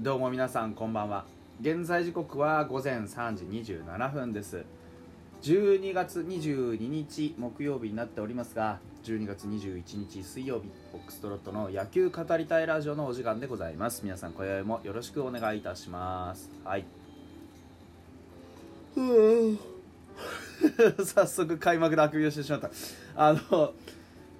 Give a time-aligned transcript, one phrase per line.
[0.00, 1.24] どうも皆さんこんばんは。
[1.60, 4.64] 現在時刻は午前3時27分です。
[5.40, 14.00] 12月22日木曜日になっておりますが12月21日水曜日フォックストロットの野球語りたいラジオのお時間でございます。
[14.02, 16.50] 皆さん今宵もよろしくお願いいたします。
[16.64, 16.84] はい。
[21.04, 22.72] 早速開幕であくびをしてしまった。
[23.14, 23.74] あの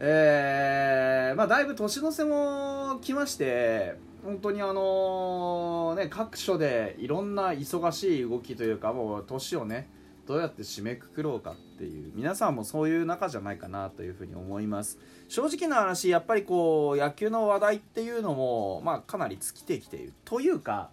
[0.01, 9.87] えー、まあだいぶ年の瀬も来まして本当にあのね各所でいろんな忙しい動きというかもう年をね
[10.27, 14.99] どうやって締めくくろうかっていう皆さんもそういう中じゃないかなというふうに思います。
[15.29, 20.89] 正直な話やっぱりこう野球の話題っていうのもまあかなり尽きてきているというか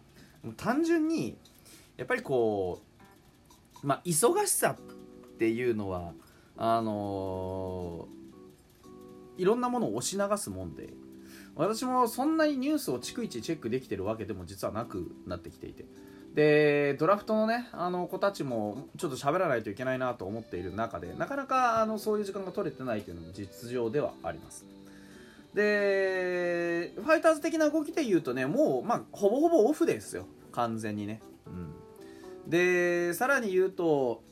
[0.57, 1.37] 単純に
[1.95, 2.81] やっぱりこ
[3.81, 6.11] うまあ忙しさっていうのは
[6.57, 10.89] あのー、いろんなものを押し流すもんで
[11.61, 15.85] 私もそんなにニュースを逐一チェックできてるわけでも実はなくなってきていて。
[16.33, 24.65] でドラフトのねあの子たちもちょっと喋らないといけないなと思っている中でなかなかあのそういう時間が取れてないというのも実情ではあります。
[25.53, 30.25] でファイターズ的な動きで言うとねもう、まあ、ほぼほぼオフですよ。
[30.53, 34.23] 完全にね、うん、でさらに言うと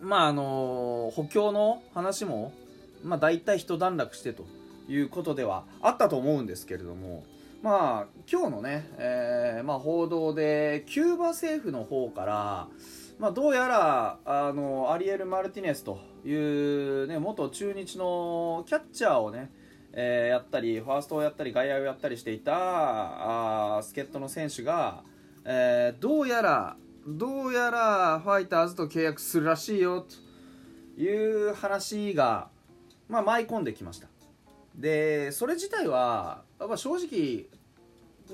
[0.00, 2.52] まああの補強の話も、
[3.04, 4.44] まあ、大体一段落してと。
[4.88, 7.24] いうことではあったと思うんですけれども
[7.62, 12.68] まあ今日のね、えー、まあ、報道でキューバ政府の方から、
[13.18, 19.50] まあ、どうやらあのアリエル・マルティネスという、ね、元中日のキャッチャーをね、
[19.92, 22.52] えー、やったりファーストをやったり外野をやったりしていた
[23.78, 25.02] あ助っ人の選手が、
[25.46, 30.06] えー、どうやらどうやらファイターズと契約するらしいよ
[30.96, 32.48] という話が、
[33.08, 34.08] まあ、舞い込んできました。
[34.74, 37.46] でそれ自体はやっぱ正直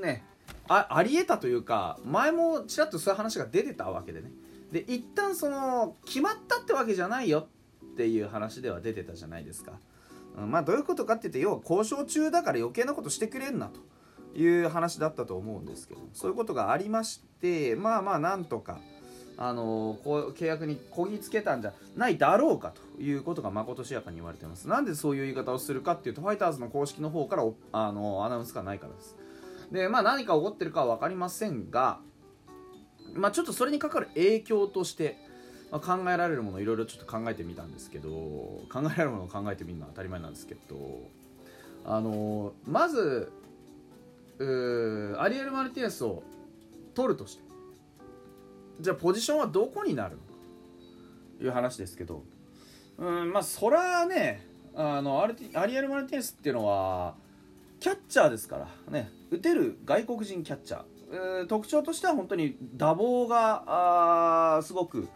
[0.03, 0.25] ね
[0.69, 4.31] あありえたというか前もちらっとそういう話が出てたわけでね。
[4.73, 7.49] で一旦その決まったってわけじゃないよ
[7.85, 9.73] っていう話では出てたじゃないですか、
[10.39, 13.81] うん、まあどういうことかって言って要は交渉中だから余計なことしてくれんなと
[14.39, 18.79] いう話だったと思うんですけどそういうことがありましてまあまあなんとか
[19.43, 24.69] あのこう契約にこぎつけたんじゃないだろうかということがまことしやかに言われています。
[24.69, 29.17] なんでそういう言い方をするかっていうとファイターズの公式の方からあのアナウンスがないからです。
[29.73, 32.01] でまあ何か起こってるかは分かりませんが
[33.15, 35.17] まあちょっとそれにかかる影響として
[35.71, 41.09] まあ、考えられるものいろいろちょっと考えてみたんですけど考えられるものを考えてみるのは当たり前なんですけど
[41.85, 43.33] あのまず
[45.19, 46.23] アリエル・マルティネスを
[46.95, 47.50] 取るとして
[48.81, 50.23] じゃあポジションはどこになるの？
[50.23, 50.25] か
[51.39, 52.23] という話ですけど。
[52.99, 57.15] うんまあそらねあのアリアリエル・マルティネスっていうのは
[57.81, 59.11] キャッチャーですからね。
[59.31, 60.83] 打てる外国人キャッチャー、
[61.13, 65.09] えー、特徴としては本当に打棒があすごく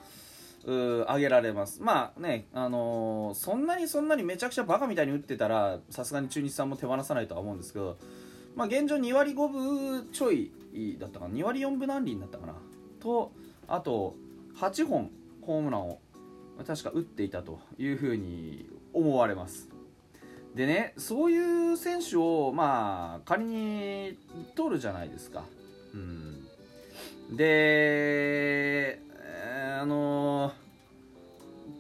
[0.65, 1.83] 上げられます。
[1.83, 7.99] まあねあのー、そんなにそんなにめちゃくちゃバカみたいに打ってたらさすがに中日さんも手放さないとは思うんですけど
[8.57, 10.51] まあ現状2割5分ちょい
[10.99, 11.35] だったかな。
[11.35, 12.55] 2割4分何厘だったかな。
[12.99, 13.33] と
[13.69, 14.17] あと
[14.57, 15.11] 8本
[15.43, 15.99] ホームランを
[16.67, 19.69] 確か打っていたというふうに思われます。
[20.55, 24.17] でねそういう選手をまあ仮に
[24.55, 25.45] 取るじゃないですか。
[25.93, 26.47] うん。
[27.37, 29.01] で、
[29.81, 30.53] あのー、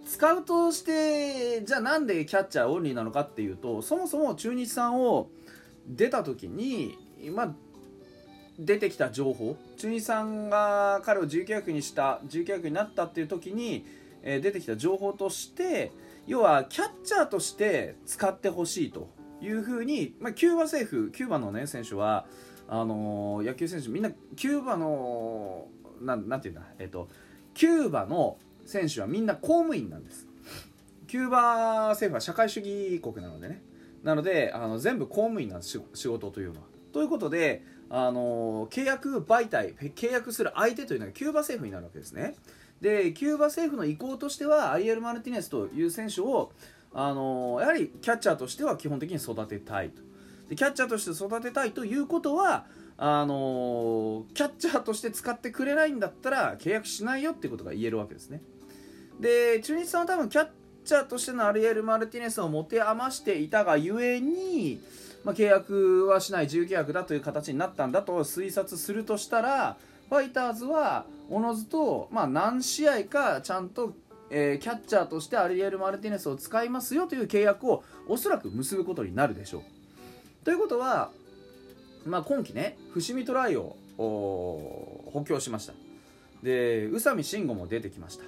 [0.07, 5.29] スカウトしてじゃあなんでキャッチャーオンリーなのかっていうとそもそも中日さんを
[5.87, 6.97] 出た時に
[7.33, 7.55] まあ
[8.59, 13.85] 出てきた情報中日さんが彼を自由契約にした自由契約になったっていう時に、
[14.23, 15.93] えー、出てきた情報として
[16.27, 19.09] 要はキャッチャーとして使ってほしいと
[19.41, 22.27] いうふうに、まあ、キューバ政府キューバの、ね、選手は
[22.69, 25.67] あのー、野球選手みんなキューバの
[26.01, 27.09] なんなんていうんだ、えーと、
[27.55, 30.27] キューバの選手はみんな公務員なんです
[31.07, 33.63] キューバ政府は社会主義国なのでね
[34.03, 36.74] なのであの全部公務員なんです仕事というのは。
[36.95, 42.37] ということであの契約媒体契約する相手というのがキューバ政府になるわけですね。
[42.81, 46.53] でキューバ政府の意向としてはアリエル・マルティネスという選手を
[46.93, 50.03] あのやはりキャッチャーとしては基本的に育てたいと。
[50.49, 58.41] でキャッチャーとして育てたいということはあのキャッチャーとして使ってくれないんだったら契約しないよっていうことが言えるわけですね。
[59.19, 60.49] で中日さんは多分キャッ
[60.85, 64.81] チャーとしてのアリエル・マルティネスを持て余していたがゆえに
[65.25, 69.77] まあ、契約はしない自由契約だという形になったんだと推察するとしたら
[70.09, 73.95] ファイターズはおのずと、まあ、何試合かちゃんと、
[74.31, 80.45] えー、キャッチャーとしてアリエル・マルティネスを使いますよという契約をおそらく結ぶことになるでしょう。
[80.45, 81.11] ということは
[82.07, 85.73] まあ、今季ね伏見トライを補強しました
[86.43, 88.25] で宇佐美慎吾も出てきました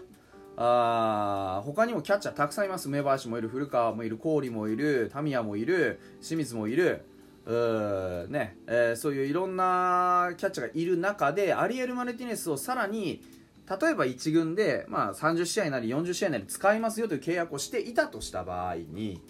[0.57, 2.89] あ他にもキャッチャーたくさんいます。
[2.89, 7.05] 梅林もいる古川もいる郡もいるタミヤもいる清水もいる。
[7.47, 8.57] うね。
[8.67, 13.23] えー、そういういろんなキャッチャーがいる中でアリエル・マルティネスをさらに
[13.69, 19.21] 例えば1軍で、まあ、30試合なり40試合なり使いますよという契約をしていたとした場合に、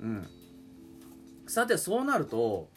[0.00, 0.26] うん、
[1.46, 2.68] さてそうなると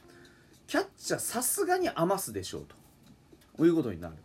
[0.67, 2.65] キャッチャーさすがに余すでしょう
[3.57, 4.15] ということになる。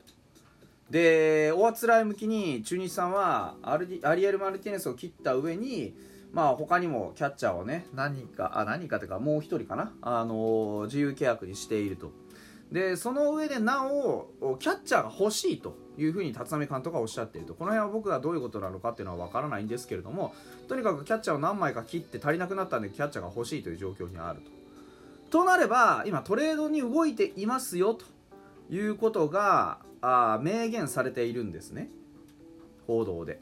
[0.93, 5.97] で大あつらい向きに中日さんはアリエル・マルティネスを切った上に
[6.35, 9.95] まあ他にもキャッチャーをね何かあ何かというかもう1人かな？
[10.03, 12.13] あの自由契約にしていると。
[12.71, 17.55] でその上でなおキャッチャーが欲しいというふうに立浪監督がおっしゃっていると。
[17.55, 20.35] この辺は僕がどういうことなのかっていうのは分からないんですけれども
[20.69, 24.51] とにかくキャッチャーを何枚か切って足りなくなったんでキャッチャーが欲しいという状況にあると。
[25.39, 28.05] となれば今トレードに動いていますよと。
[28.73, 31.91] いうことがあ明言されているんですね。
[32.87, 33.39] 報道で。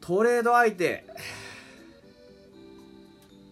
[0.00, 1.06] トレード相手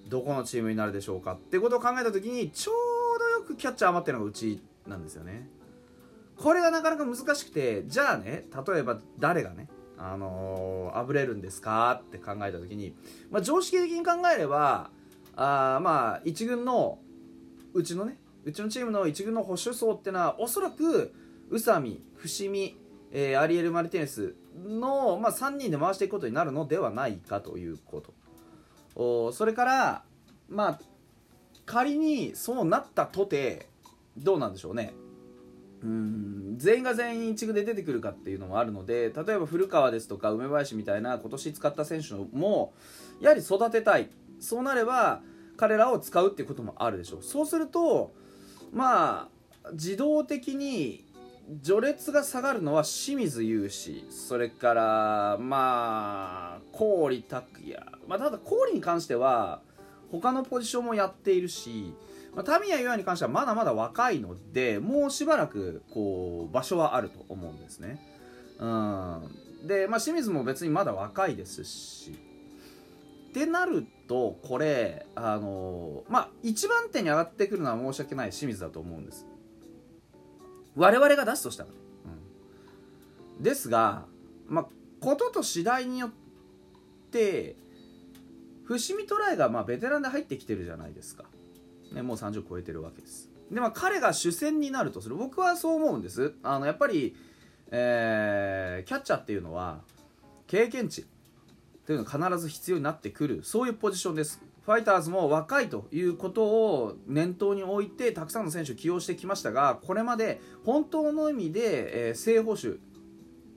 [0.09, 1.35] どこのチームになるでしょうか？
[1.35, 5.49] ってことを考えた時にちょうどよくキャッチャー余ってるのがうちなんですよね。
[6.37, 12.03] これがなかなか難しくてじゃあね例えば誰がねあのー、あぶれるんですか？
[12.05, 12.97] って考えた時に、
[13.31, 14.91] まあ、常識的に考えれば
[15.37, 16.99] あまあ一軍の
[17.75, 18.19] うちのね
[18.49, 21.13] うちのチームの一軍の保守層っていうのはおそらく
[21.51, 22.79] 宇佐美伏見、
[23.13, 24.35] えー、アリエル・マルティネス
[24.67, 28.15] の、まあ、3人で回していくことになるのではないかということ。
[28.97, 30.03] おそれから
[30.49, 30.81] まあ
[31.67, 33.69] 仮にそうなったとて
[34.17, 34.95] どうなんでしょうね。
[35.83, 42.73] うん全員が全員一軍で出てくるかっていうのもあるので例えば古川ですとか梅林みたいな今年使った選手も
[43.21, 44.09] やはり育てたい。
[44.41, 45.21] そうなれば
[45.59, 47.23] 彼らを使うっていうこともあるでしょう。
[47.23, 48.15] そうすると
[48.73, 49.29] ま
[49.65, 51.05] あ自動的に
[51.63, 57.77] 序列が下がるのは清水雄志それからまあ郡拓也、
[58.07, 59.63] まあ、ただ郡に関しては
[60.11, 61.95] 他のポジションもやっているし、
[62.35, 67.99] まあ、タミヤ優愛に関してはまだまだ若いのでもうしばらくこう場所はあると思うんですね。
[68.59, 69.31] うん、
[69.67, 72.29] で、まあ、清水も別にまだ若いですし。
[73.29, 79.27] ってなるとこれあのまあ一番手に上がってくるのは申し訳ない清水だと思うんです。
[80.75, 81.71] 我々が出すとしたら、
[83.37, 84.07] うん、ですが
[84.49, 84.67] まあ
[85.01, 86.11] ことと次第によっ
[87.11, 87.57] て
[88.65, 91.25] 伏見トライがまあベテランで入ってきてるじゃないですか、
[91.93, 93.31] ね、もう30超えてるわけです。
[93.51, 95.17] でまあ彼が主戦になるとする。
[95.17, 96.35] 僕はそう思うんです。
[96.43, 97.17] あのやっぱり、
[97.71, 99.83] えー、キャッチャーっていうのは
[100.47, 101.07] 経験値。
[101.89, 103.41] っていうのが必ず必要になってくる。
[103.43, 104.43] そういうポジションです。
[104.67, 112.77] ファイターズも若いということを念頭に置いてたくさんの選手を起用してきましたがこれまで本当の意味で、えー、正捕手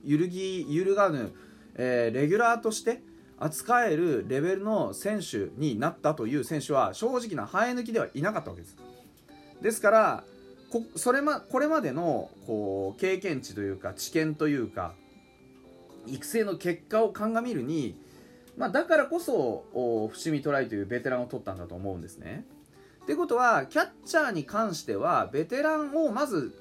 [0.06, 1.34] 揺るぎ揺るがぬ、
[1.76, 3.04] えー、レギュラーとして
[3.38, 8.78] 扱えるレベルの選手になったという選手は正直な生え抜きではいなかったわけです。
[9.62, 10.24] ですから
[10.70, 14.94] こそれ、ま、これまでのこう経験値というか知見というか
[16.08, 17.96] 育成の結果を鑑みるに
[18.58, 22.46] まあ、だからこそ伏見トライというベテランを取ったんだと思うんですね。
[23.04, 26.54] ってことはキャッチャーに関してはベテランをまず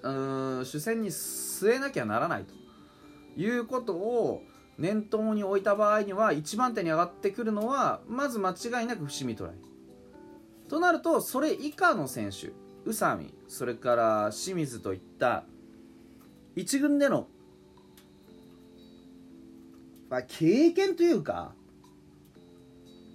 [0.64, 4.42] 主戦に据えなきゃならないということを
[4.78, 9.54] 念頭に置いた場合には一番手に上がってくるのはまず間違いなく伏見トライ。
[10.68, 12.48] となるとそれ以下の選手
[12.86, 15.44] 宇佐美それから清水といった
[16.56, 17.26] 一軍での、
[20.08, 21.52] まあ、経験というか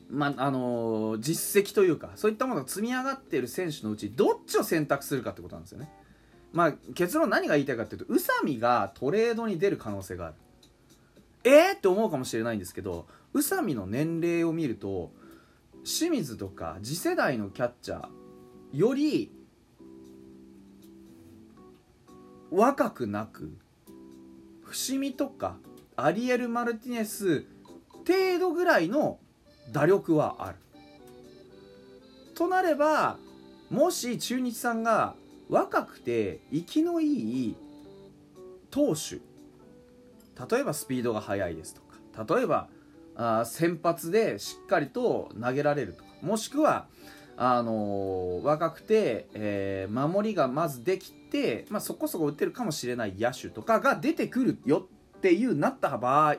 [0.09, 5.91] まあのー、実績というかそういったものが積み上がっている選手のうちどっちを選択するかってことなんですよね。
[6.53, 10.35] まあ、結論何が言いたいかっていうと宇佐美がトレードに出る可能性がある。
[11.43, 11.77] えー？
[11.77, 15.11] って思うかもしれないんですけど宇佐美の年齢を見ると
[15.83, 18.07] 清水とか次世代のキャッチャー
[18.73, 19.31] より
[22.51, 23.51] 若くなく
[24.63, 25.57] 伏見とか
[25.95, 27.45] アリエル・マルティネス
[28.07, 29.19] 程度ぐらいの
[29.71, 30.57] 打力はある。
[32.35, 33.17] となれば
[33.69, 35.15] もし中日さんが
[35.49, 37.55] 若くて生きのいい
[38.69, 39.15] 投手
[40.55, 41.81] 例えばスピードが速いですと
[42.25, 42.67] か例えば
[43.15, 46.87] あ先発でしっかりと投げられるとかもしくは
[47.37, 56.35] あのー、若くて、えー、守りがまずできて、まあ、そこそこ打てるかもしれない野手とかが出てくるよっていうなった場合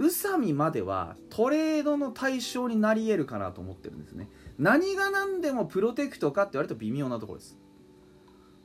[0.00, 4.30] 宇佐美まではトレードの対象になり得るかなと思ってるんですね。
[4.58, 7.58] 何が何でもプロテクトかって言われると微妙なところです。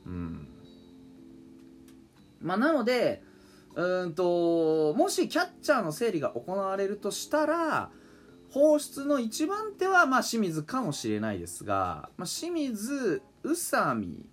[0.06, 0.48] うん。
[2.40, 3.22] まあなので
[3.74, 7.90] うんともしキャッチャーの整理が行われるとしたら
[8.50, 14.24] 放出の一番手はまあ清水かもしれないですが、まあ、清水宇佐美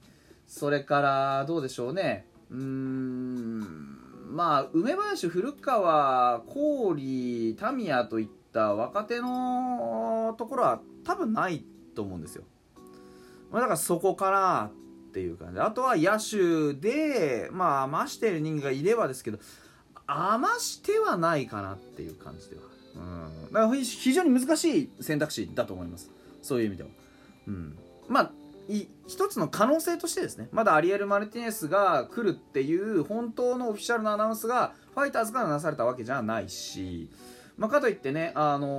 [0.47, 2.27] それからどうでしょうね。
[2.49, 4.02] うーん。
[4.29, 11.63] まあ梅林古川郡タミヤといった若手のところは多分ない
[11.95, 12.43] と思うんですよ、
[13.51, 14.71] まあ、だからそこから
[15.09, 15.59] っていう感じ。
[15.59, 19.37] あとは野手でまあ余してる人間がいればですけど
[20.07, 22.63] 余してはないかなっていう感じでは。
[22.95, 26.09] うん、だから非常に難しい選択肢だと思います。
[26.41, 26.89] そういう意味では、
[27.47, 27.77] うん、
[28.07, 28.31] まあ
[28.67, 37.09] 一つの可能性としてですねまだアリエル・マルティネスが来るっていう本当のオフィシャルなアナウンスがファイターズからなされたわけじゃないし、
[37.57, 38.69] まあ、かといってね、あのー、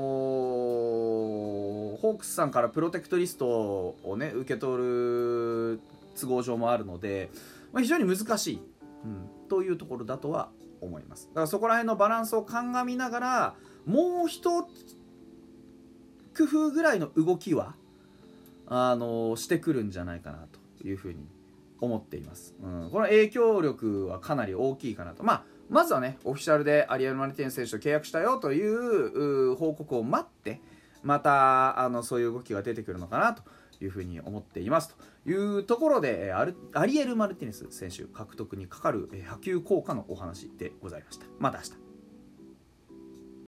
[1.98, 5.80] ホークスさんからプロテクトリストをね受け取る
[6.18, 7.30] 都合上もあるので、
[7.72, 8.62] まあ、非常に難しい、
[9.04, 10.50] うん、というところだとは
[10.80, 11.28] 思います。
[11.28, 13.54] だからそこら辺のバランスを鑑みながら
[13.86, 14.62] もう一
[16.36, 17.74] 工夫ぐらいの動きは
[18.66, 20.46] あのしてくるんじゃないかな
[20.80, 21.26] というふうに
[21.80, 25.22] 思っています、うん、この影響力はかなり大きいかなと。
[25.22, 30.60] まあまずはねオフィシャルでアリエル・マルティン選手と契約したよという報告を待って
[31.02, 33.42] またあのそういう動きが出てくるのかなと
[33.82, 34.94] いうふうに思っています
[35.24, 41.26] というところでアリエル・マルティネス選手獲得にかかる波及効果のお話でございました。
[41.38, 41.83] また明日。